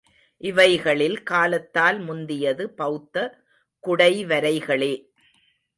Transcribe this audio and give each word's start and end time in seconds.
இவைகளில் 0.41 1.23
காலத்தால் 1.23 1.99
முந்தியது 1.99 2.69
பௌத்த 2.69 3.45
குடைவரைகளே. 3.87 4.93